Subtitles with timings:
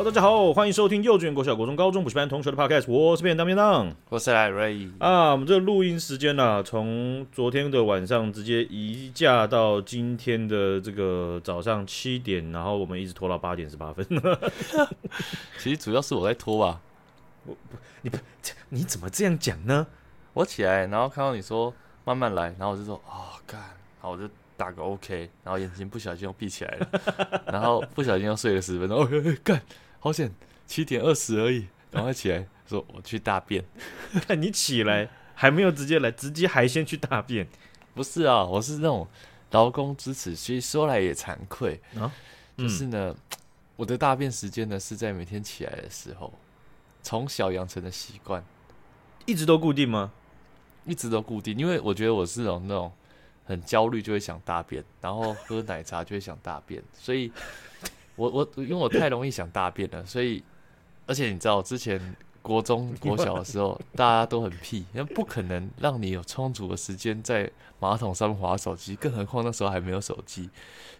[0.00, 5.32] Hello，大家好，欢迎收听幼稚园、国小、国中、高中补习班同学的 Podcast，我是便当便当，我是赖瑞啊。
[5.32, 14.06] 我们这个录音时间呢、啊，从昨天的晚上直接移驾到今天的这个早上七点，然后我们一直拖到八点十八分。
[15.60, 16.80] 其实主要是我在拖吧，
[17.44, 18.16] 我不，你不，
[18.70, 19.86] 你怎么这样讲呢？
[20.32, 21.74] 我起来，然后看到你说
[22.06, 29.08] 慢慢来，然后我就说哦，干，然后我就打个 OK，然后眼睛不小心又闭起来了，然后不小心又睡了十分钟，哦，
[29.44, 29.60] 干。
[30.02, 30.32] 好险，
[30.66, 33.62] 七点二十而已，赶快起来， 说我去大便。
[34.26, 37.46] 看 你起来还没有直接来，直接还先去大便？
[37.92, 39.06] 不是啊，我是那种
[39.50, 42.10] 劳工之耻，其实说来也惭愧啊。
[42.56, 43.38] 就是呢，嗯、
[43.76, 46.32] 我的大便时间呢是在每天起来的时候，
[47.02, 48.42] 从小养成的习惯，
[49.26, 50.12] 一直都固定吗？
[50.86, 52.90] 一直都固定，因为我觉得我是那种那种
[53.44, 57.30] 很焦虑就会想大便，然后喝奶茶就会想大便，所以。
[58.20, 60.42] 我我因为我太容易想大便了，所以
[61.06, 61.98] 而且你知道，之前
[62.42, 70.50] 国中 国小的时候，大家都很屁，那不可能让你有充足的时间在马桶上面滑手机，更何况那时候还没有手机，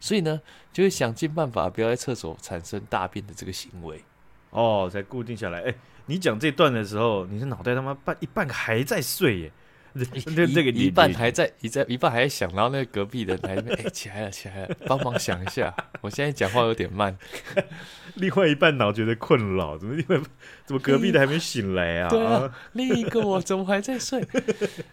[0.00, 0.40] 所以呢，
[0.72, 4.02] 就会想尽办法不要在厕所产生大便的这个行为，
[4.48, 5.58] 哦，才固定下来。
[5.58, 5.76] 哎、欸，
[6.06, 9.52] 你讲这段的时候，你的脑袋他妈半一半个还在睡耶。
[9.94, 15.74] 这这个一半还在，一在一半还在想，然后那个隔壁的人还在哎、欸、起来了起来了，帮忙想一下。
[16.00, 17.18] 我现在讲话有点慢，
[18.14, 20.20] 另外一半脑觉得困扰，怎么因为
[20.64, 22.08] 怎么隔壁的还没醒来啊？
[22.08, 24.24] 对啊，另一个我怎么还在睡？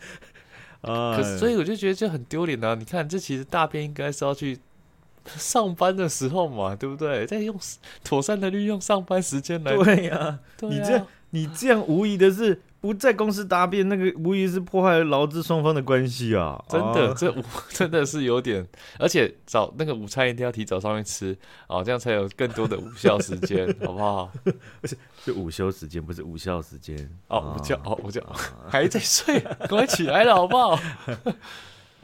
[0.81, 2.73] 啊，所以我就觉得就很丢脸啊！
[2.73, 4.57] 你看，这其实大便应该是要去
[5.37, 7.25] 上班的时候嘛，对不对？
[7.27, 7.55] 在用
[8.03, 9.75] 妥善的利用上班时间来。
[9.75, 12.61] 对呀、啊，你这样你这样无疑的是。
[12.87, 16.57] 不在公司答辩，那个无疑是破坏劳资双方的关系啊！
[16.69, 18.65] 真的，这午 真的是有点，
[18.97, 21.37] 而且早那个午餐一定要提早上去吃
[21.67, 24.31] 哦，这样才有更多的午休时间， 好不好？
[24.79, 27.53] 不是，是午休时间，不是午休时间哦。
[27.57, 28.25] 午觉哦，午 觉
[28.69, 30.79] 还在睡，赶快起来了，好不好？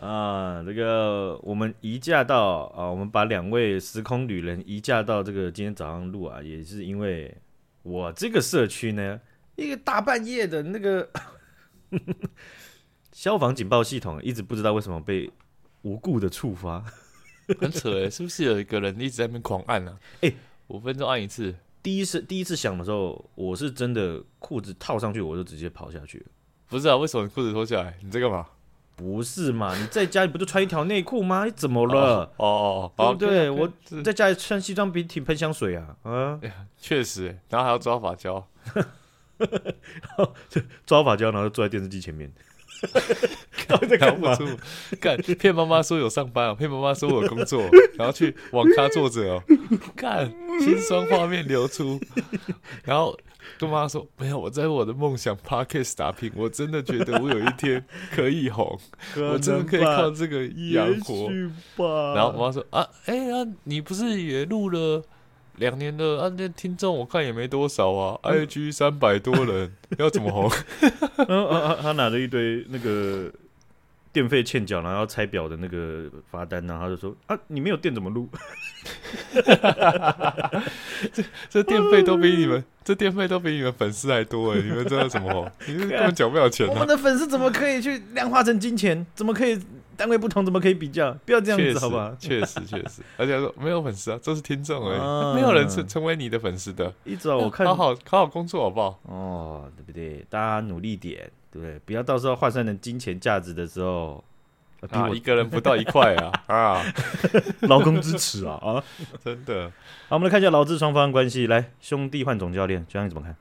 [0.05, 7.33] 啊，这个我们移驾到啊，我们把两位时空旅人移驾到这个今天早上录啊，也是因为
[7.83, 9.21] 我这个社区呢。
[9.55, 11.09] 一个大半夜的那个
[13.11, 15.31] 消防警报系统一直不知道为什么被
[15.83, 16.83] 无故的触发，
[17.59, 19.91] 很扯诶， 是不是有一个人一直在那边狂按呢？
[19.91, 19.97] 啊？
[20.21, 20.33] 哎，
[20.67, 21.53] 五分钟按一次。
[21.83, 26.25] 第一次第一次响的时候，我是真的裤子套上去，我就直接跑下去了。
[26.69, 27.97] 不是啊，为什么你裤子脱下来？
[28.01, 28.47] 你在干嘛？
[28.95, 29.77] 不是嘛？
[29.77, 31.43] 你在家里不就穿一条内裤吗？
[31.45, 32.31] 你怎么了？
[32.37, 33.49] 哦哦哦，对不对？
[33.49, 36.39] 我在家里穿西装笔挺喷香水啊啊！
[36.79, 38.47] 确实，然后还要抓发胶。
[40.85, 42.31] 抓发胶，然后坐在电视机前面，
[43.89, 44.37] 在干嘛？
[44.99, 47.63] 干骗妈妈说有上班哦，骗妈妈说我有工作，
[47.97, 49.43] 然后去网咖坐着哦，
[49.95, 51.99] 干心酸画面流出，
[52.83, 53.17] 然后
[53.57, 58.79] 跟妈妈说没有，我在我的梦想 Podcast 打拼，我真的觉得我有一天可以红，
[59.17, 61.29] 我真的可以靠这个养活。
[62.15, 65.03] 然后妈妈说啊，哎、欸、呀、啊，你不是也录了？
[65.57, 70.51] 两年了，啊，那听众我看也没多少啊，IG 三百多人， 要怎么红？
[71.27, 73.31] 嗯啊，他拿着一堆那个
[74.11, 78.27] 电费欠缴，然后要拆表的那个罚单，然后他就说啊，你没有电怎么录？
[81.13, 85.49] 这这电费都比你们，这电费都比你们粉丝还多哎，你们知道怎么红？
[85.67, 86.67] 你们根本缴不了钱。
[86.67, 89.05] 我们的粉丝怎么可以去量化成金钱？
[89.13, 89.59] 怎么可以？
[89.95, 91.13] 单位不同，怎么可以比较？
[91.25, 92.15] 不要这样子，好吧？
[92.19, 96.93] 确实， 确实，而且说没有粉丝啊，这是听众而已，啊、没有人成成为你的粉丝的。
[97.03, 98.99] 一早我看，好好好好工作好不好？
[99.03, 100.25] 哦，对不对？
[100.29, 101.79] 大家努力点，对不对？
[101.85, 104.23] 不要到时候换算成金钱价值的时候，
[104.89, 106.83] 啊，一个人不到一块啊 啊！
[107.61, 108.83] 劳工支持啊啊！
[109.23, 109.71] 真的。
[110.09, 111.47] 好，我们来看一下劳资双方关系。
[111.47, 113.35] 来，兄弟换总教练，教练怎么看？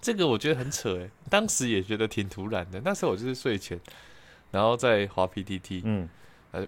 [0.00, 2.80] 这个我觉得很扯哎，当时也觉得挺突然的。
[2.84, 3.78] 那时候我就是睡前。
[4.52, 6.08] 然后再滑 PTT，嗯，
[6.52, 6.60] 哎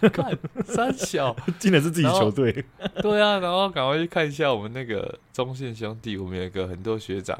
[0.00, 0.36] 哎， 看
[0.66, 2.52] 三小， 竟然是自己球队，
[3.00, 7.38] 对啊，然后赶快去看一下我们那个中线兄弟，我们有一个很多学长，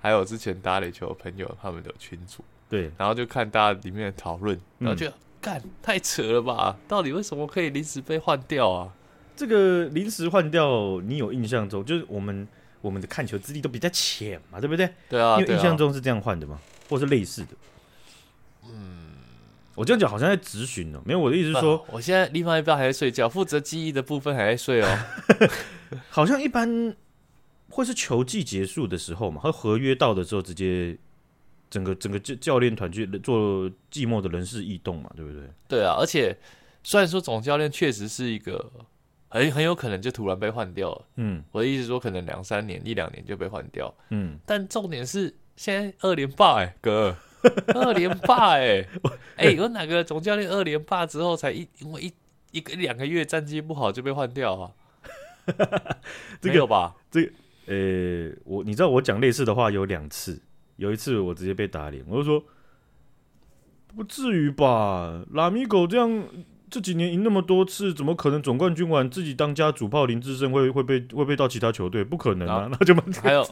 [0.00, 5.10] 还有之前打垒球的朋友，他们的群组，对，然后就看大家里面的讨论，然后就
[5.40, 8.92] 干、嗯、太扯了吧，到底为什么可以临时被换掉啊？
[9.36, 12.46] 这个临时换掉，你有印象中就是我们
[12.82, 14.88] 我们的看球资历都比较浅嘛，对不对？
[15.08, 16.58] 对啊，因为印象中是这样换的嘛，
[16.88, 17.48] 或是类似的。
[18.72, 19.10] 嗯，
[19.74, 24.98] 我这样讲好像在质询哦，没有，我的意思是说，我现在另外一半还在睡觉，负责记忆的部分还在睡哦。
[26.08, 26.94] 好像一般
[27.68, 30.96] 会是球季结束的时候嘛，和合约到的时候，直接
[31.68, 35.42] 整个整个教教练团去做季末的人事异动嘛，对不对？
[35.68, 36.36] 对啊，而且
[36.82, 38.70] 虽然说总教练确实是一个
[39.28, 41.04] 很很有可能就突然被换掉了。
[41.16, 43.92] 嗯我的意思说，可能两三年、一两年就被换掉。
[44.08, 47.16] 嗯，但重点是，现在二连霸哎、哥，
[47.74, 48.86] 二连霸哎、
[49.36, 52.12] 哎、有哪个总教练二连霸之后才一因为一
[52.52, 54.70] 一个一两个月战绩不好就被换掉啊？
[56.40, 56.96] 这个吧？
[57.66, 60.40] 呃，我你知道我讲类似的话有两次，
[60.76, 62.44] 有一次我直接被打脸，我就说
[63.94, 66.24] 不至于吧，拉米狗这样
[66.70, 72.04] 这几年赢那么多次，怎么可能总冠军完自己当家主炮林志胜会会被会被到其他球队？
[72.04, 72.68] 不可能啊！
[72.70, 73.44] 那就还有，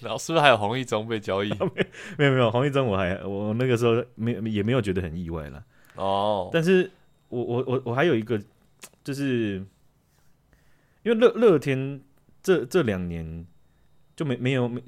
[0.00, 1.50] 然后是不是还有黄一中被交易？
[2.16, 5.62] 没有没有黄一中，我还我那个时候没也没有觉得很意外啦。
[5.96, 6.90] 哦，但是
[7.28, 8.40] 我我我我还有一个，
[9.04, 9.62] 就是
[11.02, 12.00] 因为乐乐天
[12.42, 13.46] 这这两年
[14.16, 14.82] 就没没有没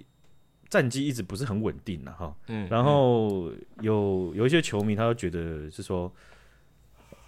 [0.70, 2.34] 战绩一直不是很稳定了哈。
[2.48, 6.10] 嗯，然后有有一些球迷他都觉得是说，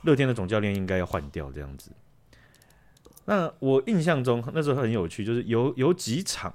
[0.06, 1.90] 乐天的总教练应该要换掉这样子。
[3.26, 6.54] 那我印象中那时候很有趣，就是有有几场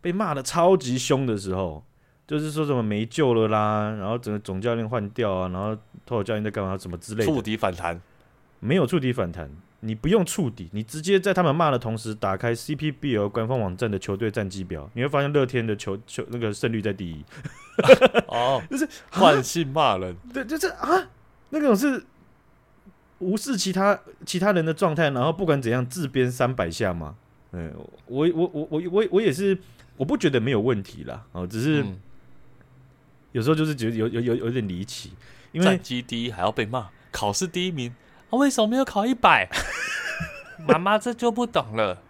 [0.00, 1.84] 被骂的超级凶的时候，
[2.26, 8.00] 就是说什么没救了啦，然后整个总教练换掉啊，然后托尔教练在干嘛什么之类的，触底反弹，
[8.58, 9.48] 没有触底反弹，
[9.80, 17.24] 你不用触底，你直接在他们骂的同时，打开 CPBL 官方网站的球队战绩表，你会发现乐天的球球那个胜率在第一。
[18.26, 21.08] 哦， 就是惯性骂人，对，就是啊，
[21.50, 22.04] 那种是
[23.18, 27.16] 无视其他其他人的状态，然后不管怎样自编三百下嘛。
[27.52, 27.72] 嗯，
[28.06, 29.58] 我我我我我我也是，
[29.96, 31.98] 我不觉得没有问题啦，哦，只是嗯，
[33.32, 35.12] 有时候就是觉得有有有有点离奇，
[35.52, 37.94] 因战为绩第一还要被骂，考试第一名
[38.30, 39.48] 啊，为什么没有考一百？
[40.68, 42.02] 妈妈这就不懂了，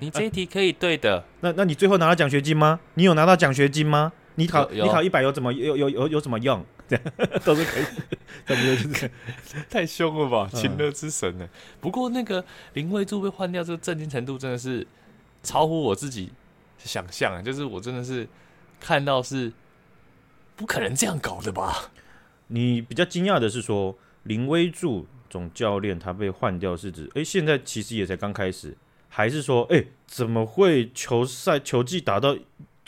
[0.00, 2.80] 你这一题可以对的， 那那你最后拿到奖学金吗？
[2.94, 4.12] 你有拿到奖学金吗？
[4.36, 6.64] 你考你考一百有怎么有有有有什么用？
[6.88, 7.04] 这 样
[7.44, 7.84] 都是可以，
[8.46, 9.10] 差不多就是
[9.70, 11.48] 太凶了吧，嗯情乐之神呢？
[11.80, 14.84] 不过那个林威柱被换掉，这个震惊程度真的是
[15.42, 16.32] 超乎我自己
[16.78, 18.26] 想象啊，就是我真的是
[18.80, 19.52] 看到是
[20.56, 21.90] 不可能这样搞的吧？
[22.48, 28.76] 你比较惊讶的是说林威柱总教练他被换掉是指，哎、现在其实也才刚开始，
[29.08, 32.36] 还是说，哎、怎么会球赛球技打到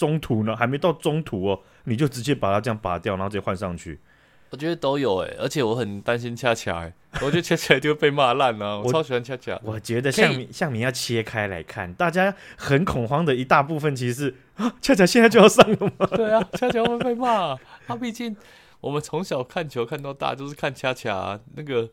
[0.03, 0.57] 中途呢？
[0.57, 4.01] 还没到中途哦，你就直接把它这样拔掉，然后直接换上去？
[4.51, 9.59] 我觉得都有哎、而且我很担心恰恰哎，我觉得恰恰就会被骂烂了， 我我超喜欢恰恰。
[9.63, 16.07] 我觉得可以向明向明要切开来看，大家很恐慌的一大部分其实是啊， 恰恰现在就要上了吗？
[16.17, 17.57] 对啊，恰恰会被骂、
[17.87, 18.37] 他毕竟
[18.81, 21.89] 我们从小看球看到大，就是看恰恰、啊、那个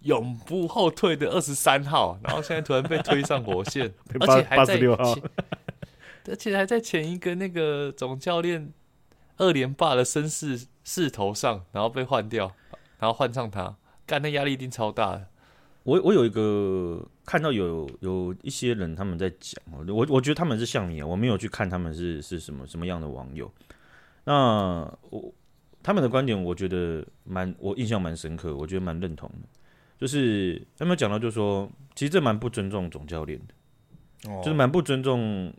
[0.00, 3.90] 永不后退的二十三号，然后现在突然被推上火线，
[4.20, 5.22] 而且还在86号前，
[6.26, 8.72] 而且还在前一个那个总教练
[9.36, 12.50] 二连霸的声势势头上，然后被换掉，
[12.98, 13.76] 然后换上他，
[14.06, 15.26] 干那压力一定超大的。
[15.82, 23.52] 我我有一个看到有有一些人他们在讲，我我觉得他们是像你啊，我没有去看他们是是什么什么样的网友。
[24.24, 25.34] 那我
[25.82, 29.48] 他们的观点，我觉得蛮我印象蛮深刻，我觉得蛮认同的。
[29.98, 35.52] 就是他们讲到，就是说其实这蛮不尊重总教练的，哦就是蛮不尊重。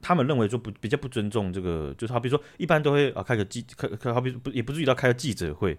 [0.00, 5.78] 他们认为就不比较不尊重这个，就是好比说一般都会啊开个记开开好比不也不至于到开个记者会，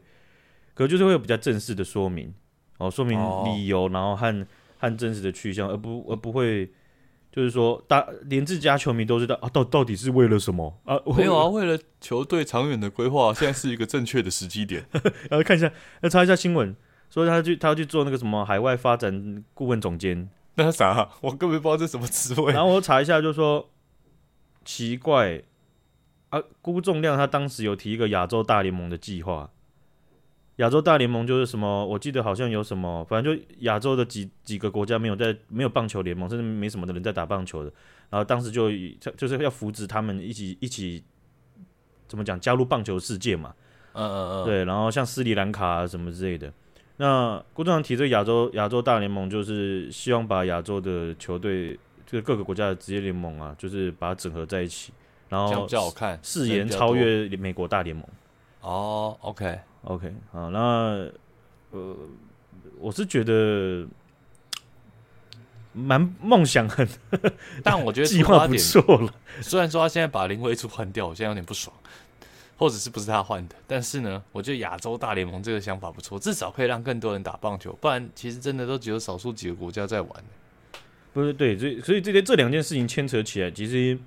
[0.73, 2.33] 可就是会有比较正式的说明。
[2.77, 6.71] 哦，说明理由，然后和和真实的去向，而不而不会
[7.29, 10.97] 就是说大连自家球迷都知道啊，到到底是为了什么啊？
[11.17, 14.85] 没有啊，为了球队长远的规划，现在是一个正确的时机点。
[14.93, 15.03] 然
[15.37, 15.69] 后看一下，
[16.01, 16.73] 要查一下新闻，
[17.09, 21.09] 说他去他要去做那个什么海外发展顾问总监，那是啥？
[21.19, 22.53] 我根本不知道这什么职位。
[22.53, 23.69] 然后我查一下，就说
[24.65, 25.41] 奇怪
[26.29, 29.49] 啊，辜仲亮他当时有提一个亚洲大联盟的计划。
[30.57, 31.85] 亚洲大联盟就是什么？
[31.85, 37.71] 我记得好像有什么，反正就亚洲的几几个国家没有在没有棒球联盟，甚至没什么的人在打棒球的。
[38.09, 38.69] 然后当时就
[39.15, 41.01] 就是要扶植他们一起一起
[42.07, 43.53] 怎么讲加入棒球世界嘛。
[43.93, 46.51] 嗯嗯嗯，对，然后像斯里兰卡啊什么之类的。
[46.97, 54.91] 那辜仲谅提这个亚洲亚洲大联盟，就是希望把亚洲的球队，就是各个国家的职业联盟啊，就是把它整合在一起，
[55.29, 58.03] 然后比较好看，誓言超越美国大联盟。
[58.61, 59.59] 哦，OK。
[59.83, 61.07] OK，好，那
[61.69, 61.95] 呃，
[62.79, 63.87] 我是觉得
[65.71, 66.87] 蛮梦想很，
[67.63, 69.13] 但我觉得 计划不错了。
[69.41, 71.73] 虽然说他现在把林威柱换掉，我现在有点不爽，
[72.57, 73.55] 或者是不是他换的？
[73.67, 77.71] 但是呢，我觉得亚洲大联盟这个想法不错，至少可以让更多人打棒球。
[77.79, 80.23] 不然，其实真的都只有少数几个国家在玩。
[81.19, 83.97] 不是对，所以所以这些这两件事情牵扯起来，其实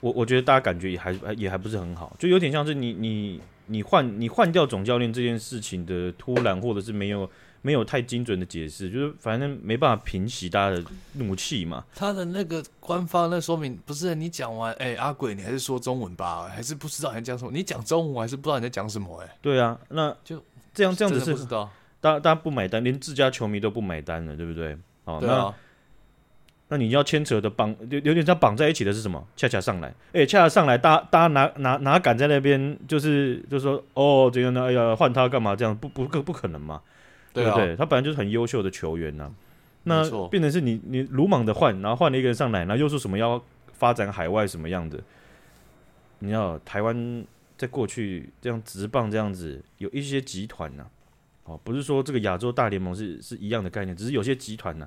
[0.00, 7.28] 我我觉得大家感觉也还也还不是很好，就有点像是你你你换你换掉总教练这件事情的突然，或者是没有
[7.60, 11.84] 没有太精准的解释，就是反正没办法平息大家的怒气嘛。
[11.94, 17.50] 他的那个官方那说明不是你讲完，哎、欸，阿鬼，你还是说中文吧，还是不知道你在讲什么？
[17.50, 19.26] 你讲中文还是不知道你在讲什么、欸？
[19.26, 21.68] 哎，对啊，那就这样这样子是不知道，
[22.00, 24.76] 大家大家不买单，连自家球迷都不买单了，对不对？
[25.04, 25.20] 哦，啊。
[25.20, 25.54] 那
[26.76, 29.26] 你要牵扯的绑有有点像绑在一起的是什么？
[29.34, 34.64] 恰恰上来，哎、欸，恰恰上来，大家大家哪哪哪敢在那边就是就是说哦，这样呢？
[34.64, 35.56] 哎呀，换他干嘛？
[35.56, 36.82] 这样不不不不可能嘛？
[37.32, 37.74] 对不对？
[37.74, 39.32] 他本来就是很优秀的球员呐、啊。
[39.84, 45.00] 那变成是你你鲁莽的换，然后换了一个人上来，然后又说什么要发展海外什么样的？
[46.18, 47.24] 你要台湾
[47.56, 50.84] 在过去这样直棒这样子，有一些集团呐，
[51.44, 54.86] 哦，不是说这个亚洲大联盟是是一样的概念，只是有些集团呐。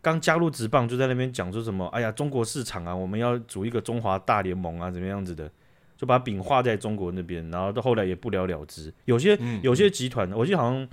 [0.00, 1.86] 刚加入职棒就在那边讲说什么？
[1.88, 5.50] 哎呀，中国市场啊，我们要组一个中华大联盟啊，怎么样子的？
[5.96, 8.94] 就把饼画在中国那边，然后到后来也不了了之。
[9.06, 10.88] 有些有些集团，我记得好像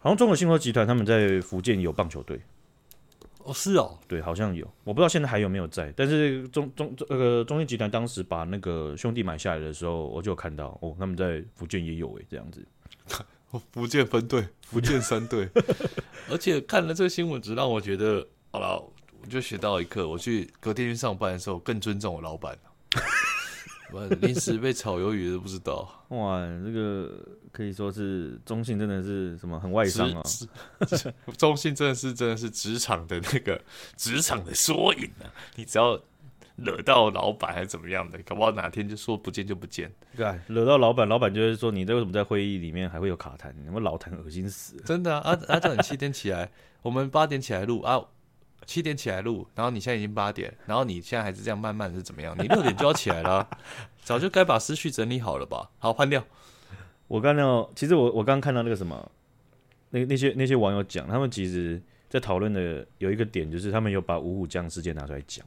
[0.00, 2.38] 好像中国信托集团他们在福建有棒球队。
[3.42, 5.90] 哦，是哦，对，好像有，我不知道现在还有没有在。
[5.96, 12.62] 但是中中那个中信集团当时把那个兄弟买下来的时候，我就有看到哦，他们在福建也有诶，这样子。
[13.72, 15.48] 福建分队，福建三队，
[16.30, 18.80] 而且看了这个新闻，只让我觉得，好了，
[19.20, 20.08] 我就学到一课。
[20.08, 22.56] 我去隔天去上班的时候，更尊重我老板。
[23.92, 26.06] 我临时被炒鱿鱼都不知道。
[26.10, 30.22] 哇，这个可以说是中信真的是什么很外伤啊！
[31.36, 33.60] 中信真的是真的是职场的那个
[33.96, 35.26] 职场的缩影啊！
[35.56, 36.00] 你只要。
[36.64, 38.18] 惹到老板还是怎么样的？
[38.24, 39.90] 搞不好哪天就说不见就不见。
[40.16, 43.52] 对，惹到老板，老板就会说：“你这为什么在会议里面还会有卡痰？
[43.64, 45.38] 你们老痰恶心死了！”真的啊！
[45.48, 46.50] 啊，叫你七点起来，
[46.82, 48.00] 我们八点起来录啊，
[48.66, 52.36] 七点起来录，然后你现在已经八点，然后你现在还是这样慢慢是怎么样？
[52.38, 53.48] 你六点就要起来了，
[54.04, 55.70] 早就该把思绪整理好了吧？
[55.78, 56.22] 好，换掉。
[57.08, 59.10] 我刚刚其实我我刚刚看到那个什么，
[59.90, 65.44] 那那些那些网友讲，他们其实在讨论的有一个点，就是他们有把五虎将事件拿出来讲。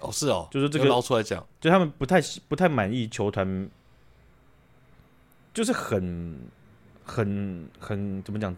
[0.00, 3.68] 哦，是哦，就是这个捞出来讲，就他们不太不太满意球团，
[5.52, 6.38] 就是很
[7.02, 8.54] 很很怎么讲，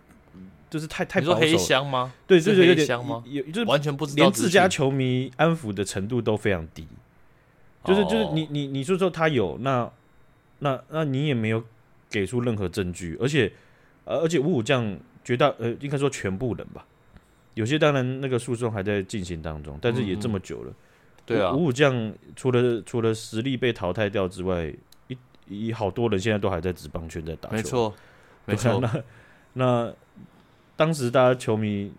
[0.68, 1.34] 就是太太保守。
[1.36, 2.12] 黑箱吗？
[2.26, 3.24] 对，就是有点香吗？
[3.26, 6.86] 有就是完全不知道，连自家球迷安抚的程度都非常低。
[7.84, 9.90] 就是就是你你你说说他有，那
[10.58, 11.64] 那那你也没有
[12.10, 13.50] 给出任何证据，而且
[14.04, 16.84] 呃而且五五将绝大呃应该说全部人吧，
[17.54, 20.70] 有些当然那个诉讼还在进行当中，但是也这么久了。
[20.70, 20.74] 嗯
[21.30, 24.72] 对啊，五五将除了除了实力被淘汰掉之外，
[25.08, 25.16] 一
[25.48, 27.56] 一好多人现在都还在职棒圈在打球。
[27.56, 27.94] 没错，
[28.46, 28.80] 没错。
[28.80, 29.02] 那
[29.52, 29.92] 那
[30.76, 31.92] 当时大家球迷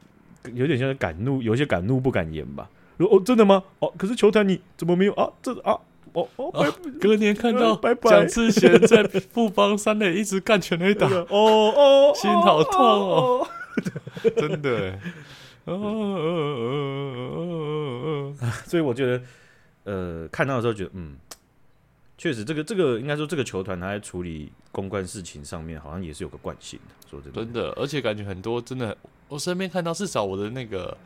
[0.53, 2.69] 有点像敢怒，有些敢怒不敢言吧？
[2.97, 3.63] 说哦，真的吗？
[3.79, 5.29] 哦，可是球坛你怎么没有啊？
[5.41, 5.79] 这啊，
[6.13, 6.67] 哦哦，啊、
[6.99, 13.47] 隔年看到蒋志贤在富邦三垒一直干全垒打， 哦哦，心好痛哦，
[14.35, 14.99] 真的。
[15.65, 15.83] 哦哦
[17.35, 19.23] 哦哦，所以我觉得，
[19.83, 21.15] 呃，看到的时候觉得，嗯，
[22.17, 26.95] 确实，这个这个应该说，这个球团他在处理公关事情上面，好像也是有个惯性的。
[27.07, 30.97] 说真的，真的，而且感觉很多真的，我身边看到，至少我的那个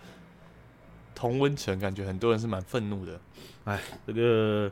[1.13, 3.19] 同温层，感觉很多人是蛮愤怒的。
[3.65, 4.71] 哎，这个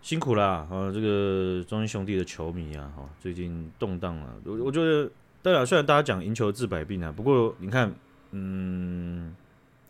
[0.00, 4.34] 辛苦啦，啊，这个中英兄弟的球迷啊，哈，最近动荡了。
[4.44, 5.10] 我我觉得，
[5.42, 7.94] 当然，虽然大家讲赢球治百病啊，不过你看。
[8.32, 9.34] 嗯，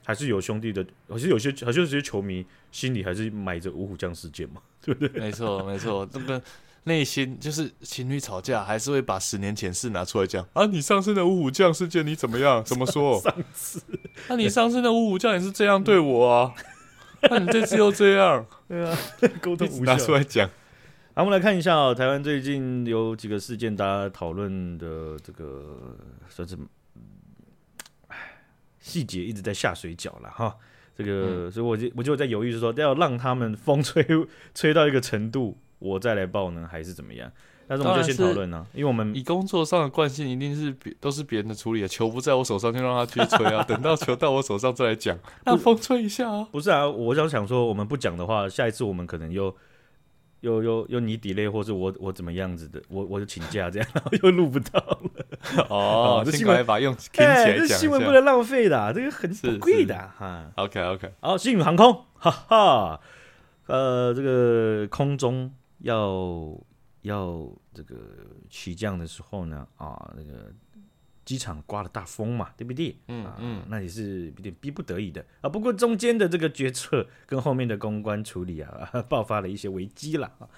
[0.05, 5.21] 还是有兄弟的，还是有些，还是有些球迷心里还是埋着五虎将事件嘛， 对不对？
[5.21, 6.41] 没错，没错，这个
[6.85, 10.65] 内心就是情侣吵架，还是会把十年前事拿出来讲啊。
[10.67, 12.65] 你上次的五虎将事件你怎么样？
[12.65, 13.21] 怎么说？
[13.23, 13.83] 上次，
[14.29, 16.55] 那、啊、你上次的五虎将也是这样对我啊？
[17.23, 18.47] 那、啊、你这次又这样？
[18.67, 18.99] 对啊，
[19.43, 20.49] 沟通无拿出来讲。
[21.15, 25.77] 好，我们来看一下哦，台湾最近有几个事件，大家讨论的这个
[26.31, 26.57] 算是。
[28.81, 30.57] 细节一直在下水饺了哈，
[30.97, 34.05] 这个，嗯、所以我就我就在犹豫，是说要让他们风吹
[34.55, 37.31] 吹到一个程度，我再来报呢，还是怎么样？
[37.69, 46.49] 但是我们就先讨论呢，因为我们以工作上的惯性，一定是别都是别人的处理啊，球不在我手上就让他去吹啊， 等到球到我手上再来讲，让风吹一下啊。
[46.51, 49.55] 不是啊，我想想说，我们不讲的话，下一次我们可能又。
[50.41, 55.11] 又又又你 delay，或是我我怎么样子的，我我就请假这样， 然后又录不到了。
[55.69, 60.51] 哦，这新闻把用听起来讲，这新闻不能浪费的，这个很宝贵的哈。
[60.57, 63.01] OK OK，好，星宇航空，哈哈，
[63.67, 66.59] 呃，这个空中要
[67.03, 67.97] 要这个
[68.49, 70.53] 起降的时候呢，啊，那个。
[71.31, 72.97] 机场刮了大风嘛，对不对？
[73.07, 75.49] 嗯嗯、啊，那也是有点逼不得已的啊。
[75.49, 80.51] 不过中间的这个决策跟后面的公关处理啊， 爆发了一些危机了啊。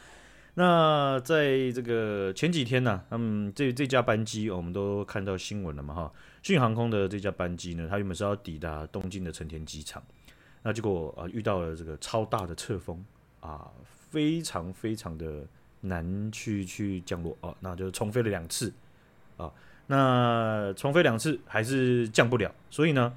[0.54, 6.12] 那在这个前几天呢、啊，他们这这架班机、哦，我们都看到新闻了嘛，哈，
[6.42, 10.02] 讯航空的这架班机呢，它原本是要抵达东京的成田机场，
[10.62, 13.04] 那结果啊遇到了这个超大的侧风
[13.40, 13.70] 啊，
[14.10, 15.46] 非常非常的
[15.82, 18.72] 难去去降落啊，那就重飞了两次
[19.36, 19.52] 啊，
[19.94, 23.12] 那重飞两次还是降不了，所以呢，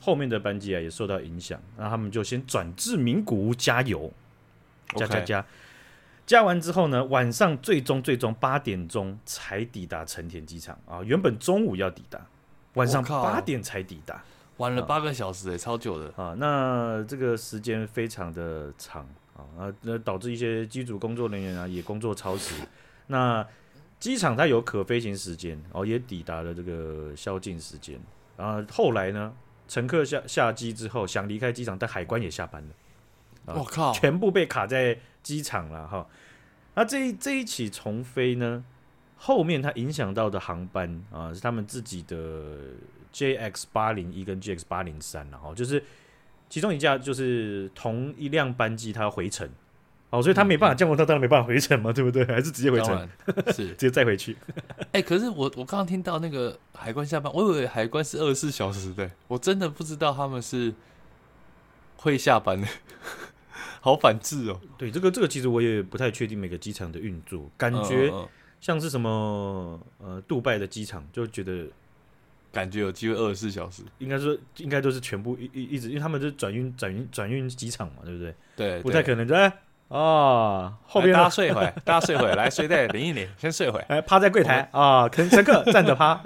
[0.00, 4.12] 后面的班机啊也受到影响，那他们就先转至名古屋加油，
[4.94, 5.46] 加加加。
[6.24, 11.02] 加完之后呢，晚上最终最终八点钟才抵达成田机场啊！
[11.02, 12.24] 原本中午要抵达，
[12.74, 14.22] 晚上八点才抵达，
[14.58, 16.36] 晚了八个小时诶、欸，超久的啊！
[16.38, 19.04] 那这个时间非常的长
[19.36, 22.54] 啊，那导致一些机组工作人员啊也工作超时。
[23.08, 23.44] 那
[24.00, 28.00] 机场它有可飞行时间哦，也抵达了这个宵禁时间。
[28.36, 29.32] 啊后后来呢，
[29.68, 33.54] 乘客下下机之后想离开机场，但海关也下班了。
[33.54, 33.92] 我靠！
[33.92, 36.06] 全部被卡在机场了哈。
[36.74, 38.64] 那这一这一起重飞呢，
[39.16, 42.56] 后面它影响到的航班啊，是他们自己的
[43.12, 45.82] JX 八零一跟 JX 八零三，然后就是
[46.48, 49.48] 其中一架就是同一辆班机，它要回程，
[50.10, 52.24] 哦，所以他没办法降落，他当然没办法回程嘛，对不对？
[52.26, 53.08] 还是直接回程，
[53.52, 54.36] 是 直接再回去。
[54.78, 60.74] 哎、欸，可是我我刚刚听到那个海关下班，我以为海关是二十四小时的，我真的不知道他们是
[61.96, 62.66] 会下班的。
[63.82, 64.60] 好反制哦！
[64.76, 68.12] 对，这个这个其实我也不太确定每个机场的运作，感觉
[68.60, 71.66] 像是什么呃，杜拜的机场，就觉得
[72.52, 78.34] 感觉有机会二十四小时，应该说应该都是全部一一一直，因为他们是转运转运转运机场嘛，对不对？
[78.56, 79.50] 对，不太可能在。
[79.90, 86.20] 啊，后边大家睡会， 大家睡会，来睡袋领一领，先睡会，哎，趴在柜台啊，乘乘客站着趴，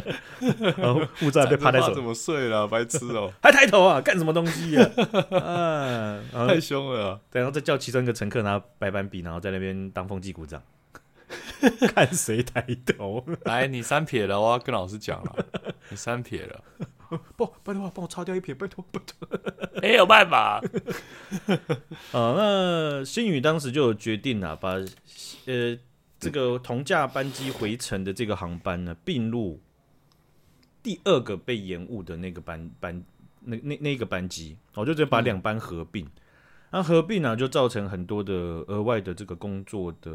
[0.78, 2.66] 然后护照被趴在手，怎么睡了？
[2.66, 4.90] 白痴哦， 还抬头啊，干什么东西呀？
[5.30, 10.62] 嗯，太凶了，然后再叫其中一个乘客拿白板笔，然后在那边当风纪鼓掌，
[11.94, 12.64] 看谁抬
[12.96, 13.22] 头。
[13.44, 15.36] 来，你三撇了，我要跟老师讲了，
[15.90, 16.60] 你三撇了。
[17.36, 19.28] 不，拜托，帮我擦掉一撇，拜托，拜托，
[19.80, 20.62] 没 有办法。
[22.12, 24.72] 啊， 那新宇当时就有决定了，把
[25.46, 25.78] 呃
[26.18, 29.60] 这个同架班机回程的这个航班呢并入
[30.82, 33.04] 第二个被延误的那个班班
[33.40, 36.08] 那那那个班机，我就直接把两班合并。
[36.68, 38.34] 那、合并呢，就造成很多的
[38.66, 40.10] 额外的这个工作的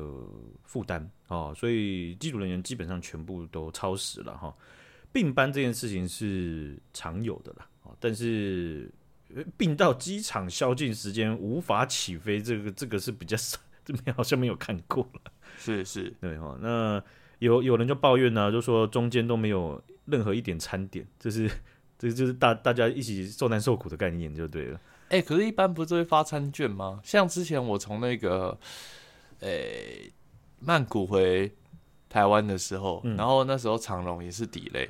[0.66, 4.54] 负担啊，所以机组人员基本上全部都超时了哈。
[5.12, 7.68] 并班这件事情是常有的啦，
[8.00, 8.90] 但是
[9.58, 15.32] 病到机场宵禁时间无法起飞，这个这个是比较少， 这边好像没有看过了。
[15.58, 16.58] 是是，对哈。
[16.62, 17.02] 那
[17.40, 21.50] 有有人就抱怨呢、啊，就说中间都没有任何一点餐点，就是
[21.98, 24.80] 这就是大大家一起受难受苦的概念就对了。
[25.10, 27.02] 哎、欸，可是，一般不是会发餐券吗？
[27.04, 28.58] 像之前我从那个，
[29.42, 30.14] 诶、欸，
[30.60, 31.54] 曼谷回
[32.08, 34.90] 台湾的时候，嗯、然后那时候长荣也是 delay。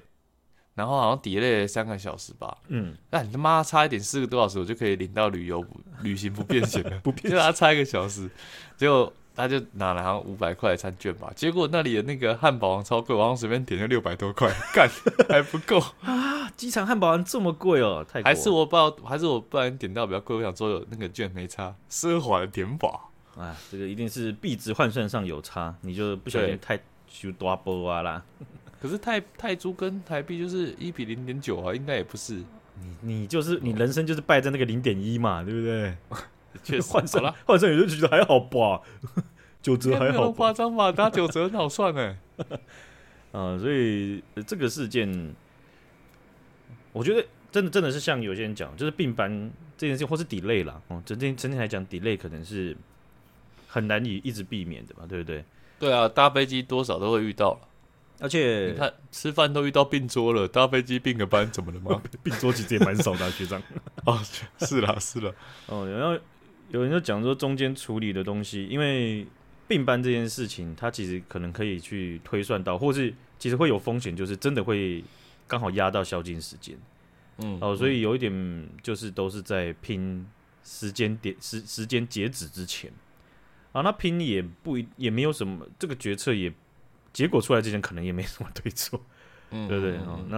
[0.81, 5.63] 然后好像 delay 了三个小时吧，嗯，那你他妈差一点四个多小时，我就可以领到旅游
[6.01, 8.27] 旅行不便险了， 不便险，就他差一个小时，
[8.75, 14.89] 结果他就拿了好像五百块的餐券吧，结果那里的那个汉堡王超贵，我好像随便点就六百多块， 干
[15.29, 15.79] 还不够。
[16.01, 16.49] 啊！
[16.57, 23.07] 机场汉堡王这么贵哦，太还是我不知道，还是我不然点到比较贵，我想说有那个券没差，奢华的点法。
[23.37, 28.23] 啊，这个一定是币值换算上有差，你就不小心太修多波啊啦。
[28.81, 32.41] 可是泰泰铢跟台币就是一比零点九啊，应该也不是。
[32.79, 35.95] 你你就是你人生就是败在那个零点一嘛，对不对？
[36.63, 38.81] 确实换算了，换算也就觉得还好吧，
[39.61, 40.31] 九折还好。
[40.31, 40.91] 夸张吧？
[40.91, 42.17] 打九折很好算呢。
[43.31, 45.33] 啊，所以这个事件，
[46.91, 50.81] 我觉得真的真的是像有些人讲，就是并班这件事情，或是 delay 啦。
[50.89, 52.75] 哦，整天整体来讲，delay 可能是
[53.67, 55.45] 很难以一直避免的嘛，对不对？
[55.79, 57.67] 对啊，搭飞机多少都会遇到了。
[58.21, 61.99] 而且你看，吃饭都遇到病桌了，搭飞机并个班怎么了吗？
[62.21, 63.59] 病桌其实也蛮少的，学长。
[64.05, 64.21] 哦，
[64.59, 65.31] 是啦，是啦。
[65.65, 66.15] 哦，然后
[66.69, 69.25] 有人就讲说，中间处理的东西，因为
[69.67, 75.03] 并班这件事情，它其实可能可以去推算到，或是其实会有风险，就是真的会
[75.47, 76.77] 刚好压到宵禁时间。
[77.39, 80.27] 嗯，哦，所以有一点就是都是在拼
[80.63, 82.91] 时间点时时间截止之前。
[83.71, 86.53] 啊，那拼也不一也没有什么这个决策也。
[87.13, 88.99] 结果出来之前可能也没什么对错，
[89.49, 89.97] 嗯，对不对？
[89.97, 90.37] 哦，那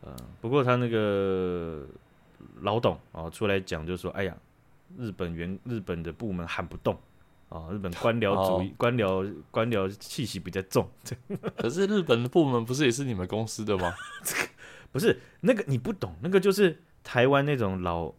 [0.00, 1.86] 呃，不过他那个
[2.60, 4.36] 老董啊出来讲，就说：“哎呀，
[4.96, 6.96] 日本原日本的部门喊不动
[7.48, 10.88] 啊，日本官僚主义、官僚官僚气息比较重。
[11.58, 13.92] ”可是日本的部门不是也是你们公司的吗？
[14.92, 18.12] 不是那个你不懂，那个就是台湾那种老，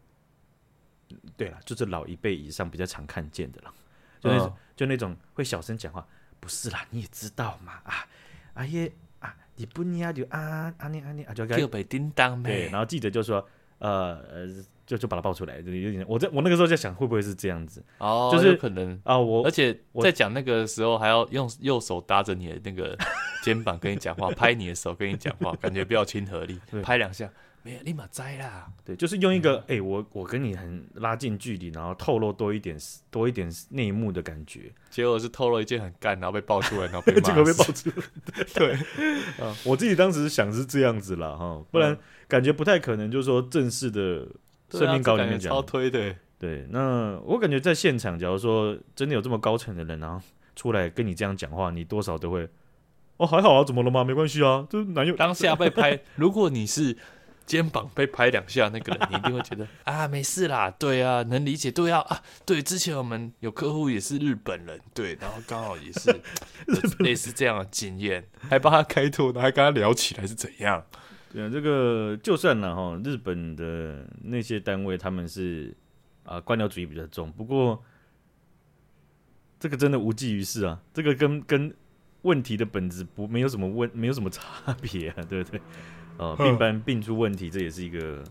[1.37, 3.73] 对了，就是老一辈以上比较常看见的了。
[4.19, 6.05] 就那种、嗯、就那种会小声讲话，
[6.39, 8.05] 不是啦，你也知道嘛啊，
[8.53, 13.47] 啊耶啊，你不捏啊就啊啊捏啊捏啊就给被叮当对，然后记者就说
[13.79, 14.65] 呃呃。
[14.89, 16.03] 就就把他爆出来，就有点。
[16.07, 17.79] 我在我那个时候在想，会不会是这样子？
[17.99, 19.71] 哦，就是可能啊，我而且
[20.01, 22.97] 在讲那个时候，还要用右手搭着你的那个
[23.45, 26.59] 肩膀跟你讲话，拍你的手跟你讲话，感觉比较亲和力。
[26.81, 27.29] 拍两下，
[27.63, 28.67] 没有立马摘啦。
[28.83, 32.77] 对，就是用一个哎、欸，我我跟你很拉近距离，然后透露多一点
[33.09, 34.71] 多一点内幕的感觉。
[34.89, 37.95] 结果是透露一件很干，然后被爆出来，然后被 结果被爆出来。
[38.53, 38.73] 对
[39.43, 44.27] 啊， 我自己当时想是这样子啦，哈，不然感觉不太可能，就是说正式的。
[44.71, 50.23] 声明稿里面讲超推的，对，那我感觉在现场，假如说真的有这么高层的人，然后
[50.55, 52.47] 出来跟你这样讲话，你多少都会，
[53.17, 54.03] 哦，还好啊，怎么了吗？
[54.03, 56.95] 没关系啊，就男友当下被拍，如果你是
[57.49, 66.15] 肩膀被拍两下那个人，你一定会觉得 啊，没事啦，对啊，能理解，对啊，啊，对，之前我们有客户也是日本人，对，然后刚好也是
[67.01, 70.85] 类似这样的经验，还帮他开拓，还跟他聊起来是怎样。
[71.33, 75.75] 对啊，这个就算了哈，日本的那些单位他们是
[76.25, 77.83] 啊官僚主义比较重，不过
[79.59, 81.73] 这个真的无济于事啊，这个跟跟
[82.21, 84.43] 问题的本质不没有什么问，没有什么差
[84.83, 85.59] 别啊，对不对？
[86.19, 88.23] 哦、呃，病班病出问题，这也是一个。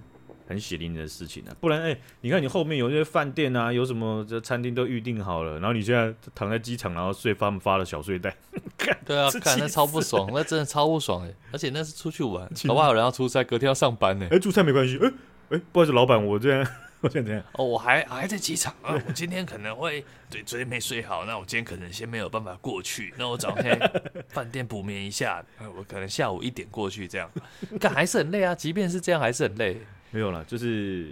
[0.48, 8.34] 很血淋淋的事情啊，不然哎、欸，你看你后面有些饭店啊，有什么这餐厅都预定好了，然后你现在躺在机场，然后睡发发的小睡袋，
[9.04, 14.28] 对啊，看那超不爽，那真的超不爽哎、欸，而且那是出去玩，好不好有人要出差，隔天要上班呢、欸。
[14.28, 15.06] 哎、欸，出差没关系，哎、
[15.50, 16.66] 欸、哎，不好意思，老板，我这样，我
[17.10, 17.42] 现在？
[17.52, 23.78] 哦，我还还在机场啊，我今天可能会对昨天没睡好，那我今天可能先没有办法过去，那我早天
[24.28, 25.44] 饭店补眠一下，
[25.76, 27.30] 我可能下午一点过去这样，
[27.78, 29.80] 但还是很累啊，即便是这样还是很累。
[30.10, 31.10] 没有啦，就是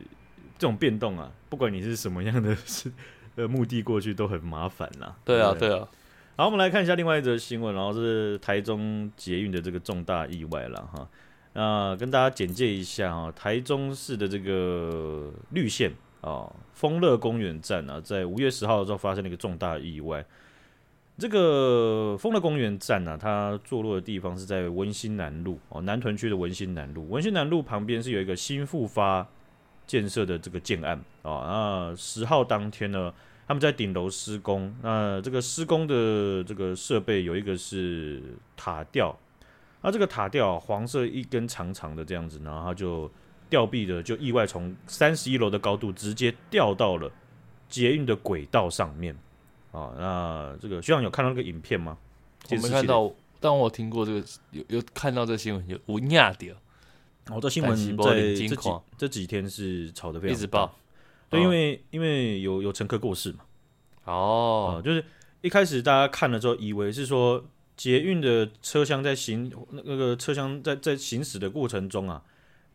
[0.59, 2.91] 这种变动啊，不管你是什么样的是
[3.37, 5.15] 呃目的过去都很麻烦啦。
[5.25, 5.87] 对啊，对啊。
[6.37, 11.09] 好，我们来看一下另外一则新闻，然后是台中捷运的这个重大意外了哈。
[11.57, 15.91] 那跟大家简介一下啊，台中市的这个绿线
[16.21, 20.23] 啊，丰乐公园站啊，在五月十号的时候发生了一个重大意外。
[21.19, 27.09] 这个丰乐公园站呢、它坐落的地方是在文心南路哦，南屯区的文心南路。
[27.09, 29.27] 文心南路旁边是有一个新复发
[29.87, 31.89] 建设的这个建案啊。
[31.91, 33.11] 那十号当天呢，
[33.49, 34.75] 他们在顶楼施工。
[34.83, 38.23] 那这个施工的这个设备有一个是
[38.55, 39.19] 塔吊，
[39.87, 43.09] 那这个塔吊黄色一根长长的这样子，然后它就
[43.49, 47.09] 吊臂的就意外从三十一楼的高度直接掉到了
[47.69, 49.17] 捷运的轨道上面。
[49.71, 51.97] 啊，那这个学长有看到那个影片吗？
[52.51, 56.53] 我没看到，但我听过这个，有有看到这新闻，有无亚掉。
[57.31, 60.77] 我的新闻在这几这几天是炒的非常一直爆，
[61.29, 63.45] 对，因为因为有有乘客过世嘛。
[64.05, 65.05] 哦，就是
[65.43, 67.45] 一开始大家看了之后，以为是说
[67.77, 72.23] 捷运的车厢在行那个车厢在在行驶的过程中啊，